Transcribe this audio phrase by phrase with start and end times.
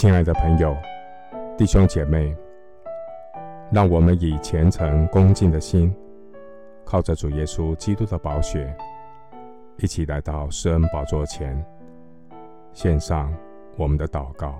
[0.00, 0.74] 亲爱的朋友、
[1.58, 2.34] 弟兄姐妹，
[3.70, 5.94] 让我们以虔诚恭敬的心，
[6.86, 8.74] 靠着主耶稣基督的宝血，
[9.76, 11.62] 一起来到施恩宝座前，
[12.72, 13.30] 献上
[13.76, 14.58] 我们的祷告。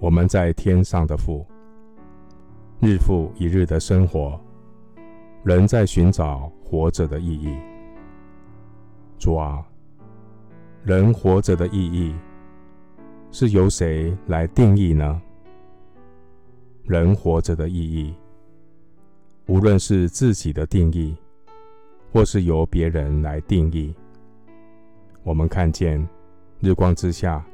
[0.00, 1.46] 我们在天上的父，
[2.80, 4.40] 日复一日的生活，
[5.44, 7.56] 仍在寻找活着的意义。
[9.20, 9.64] 主啊，
[10.82, 12.12] 人活着的意义，
[13.30, 15.20] 是由谁来定义呢？
[16.84, 18.14] 人活着的意义，
[19.46, 21.14] 无论是自己的定义，
[22.12, 23.94] 或是由别人来定义，
[25.22, 26.06] 我们看见
[26.60, 27.44] 日光之下，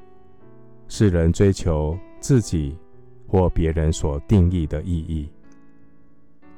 [0.87, 2.77] 世人追求自己
[3.27, 5.29] 或别人所定义的意义，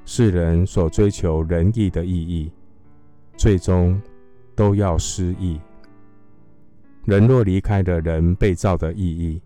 [0.05, 2.51] 世人所追求仁义的意义，
[3.37, 3.99] 最终
[4.55, 5.59] 都要失义。
[7.07, 9.39] 人若离开了人被造的意义，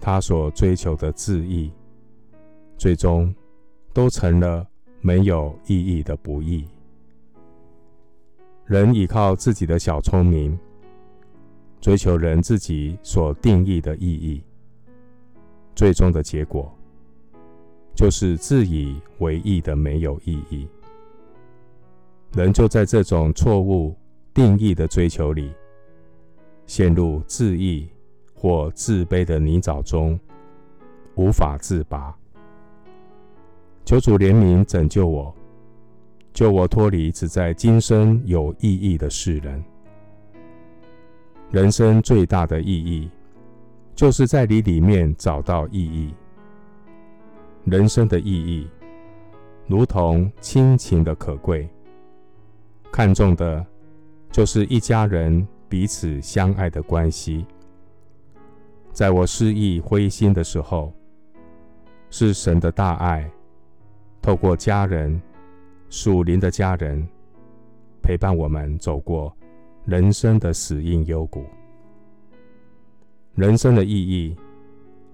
[0.00, 1.72] 他所追求的自意，
[2.78, 3.34] 最终
[3.92, 4.64] 都成了
[5.00, 6.64] 没有意义的不义。
[8.66, 10.56] 人依靠自己的小聪明，
[11.80, 14.40] 追求人自己所定义的意义，
[15.74, 16.72] 最终的结果
[17.96, 20.68] 就是自以为义的没有意义。
[22.32, 23.96] 人就在这种错误
[24.32, 25.52] 定义的追求里。
[26.66, 27.88] 陷入自义
[28.34, 30.18] 或自卑的泥沼中，
[31.14, 32.14] 无法自拔。
[33.84, 35.34] 求主怜悯拯救我，
[36.32, 39.62] 救我脱离只在今生有意义的世人。
[41.50, 43.10] 人生最大的意义，
[43.94, 46.12] 就是在你里面找到意义。
[47.64, 48.66] 人生的意义，
[49.66, 51.68] 如同亲情的可贵，
[52.90, 53.64] 看重的，
[54.32, 55.46] 就是一家人。
[55.74, 57.44] 彼此相爱的关系，
[58.92, 60.92] 在我失意灰心的时候，
[62.10, 63.28] 是神的大爱，
[64.22, 65.20] 透过家人、
[65.90, 67.04] 属灵的家人，
[68.00, 69.36] 陪伴我们走过
[69.84, 71.44] 人生的死荫幽谷。
[73.34, 74.36] 人生的意义，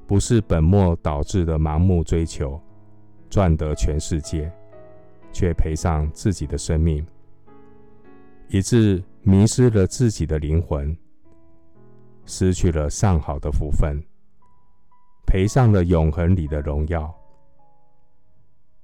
[0.07, 2.61] 不是本末倒置的盲目追求，
[3.31, 4.53] 赚得全世界，
[5.33, 7.03] 却赔上自己的生命，
[8.49, 9.03] 以致。
[9.23, 10.97] 迷失了自己的灵魂，
[12.25, 14.03] 失去了上好的福分，
[15.27, 17.15] 赔上了永恒里的荣耀。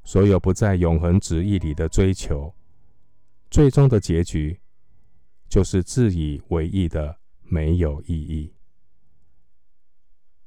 [0.05, 2.55] 所有不在永恒旨意里的追求，
[3.51, 4.61] 最终的结局
[5.49, 8.53] 就是自以为义的没有意义。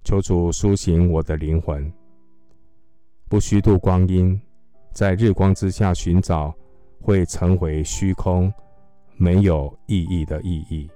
[0.03, 1.91] 求主苏醒我的灵魂，
[3.27, 4.39] 不虚度光阴，
[4.93, 6.55] 在日光之下寻找
[7.01, 8.53] 会成为虚空。
[9.19, 10.89] 没有意义的意义。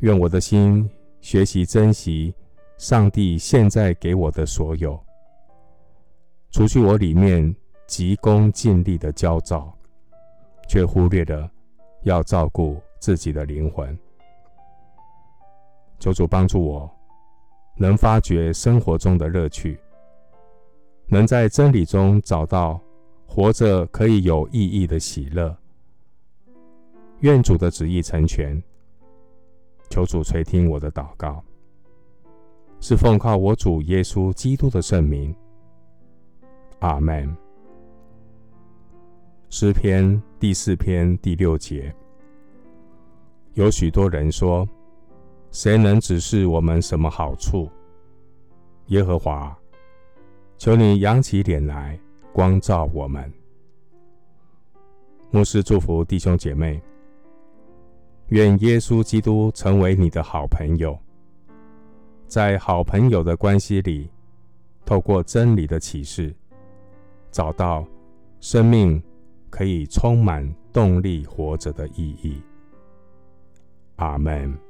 [0.00, 0.88] 愿我的心
[1.22, 2.34] 学习珍惜
[2.76, 5.02] 上帝现在给我的所有，
[6.50, 7.54] 除去我里面
[7.86, 9.74] 急功近利的焦躁，
[10.68, 11.50] 却忽略了
[12.02, 13.98] 要照顾自己的灵魂。
[15.98, 16.90] 求主帮助我，
[17.78, 19.80] 能发掘生活中的乐趣，
[21.06, 22.78] 能在真理中找到
[23.26, 25.56] 活着可以有意义的喜乐。
[27.24, 28.62] 愿主的旨意成全，
[29.88, 31.42] 求主垂听我的祷告，
[32.80, 35.34] 是奉靠我主耶稣基督的圣名。
[36.80, 37.34] 阿门。
[39.48, 41.94] 诗篇第四篇第六节，
[43.54, 44.68] 有许多人说
[45.50, 47.70] ：“谁能指示我们什么好处？”
[48.88, 49.56] 耶和华，
[50.58, 51.98] 求你扬起脸来，
[52.34, 53.32] 光照我们。
[55.30, 56.78] 牧师祝福弟兄姐妹。
[58.34, 60.98] 愿耶稣基督成为你的好朋友，
[62.26, 64.10] 在好朋友的关系里，
[64.84, 66.34] 透过真理的启示，
[67.30, 67.86] 找到
[68.40, 69.00] 生命
[69.50, 72.42] 可以充满动力活着的意义。
[73.94, 74.63] 阿门。